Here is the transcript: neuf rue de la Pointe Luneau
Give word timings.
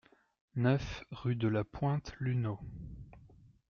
neuf 0.55 1.03
rue 1.11 1.35
de 1.35 1.47
la 1.47 1.63
Pointe 1.63 2.13
Luneau 2.17 2.59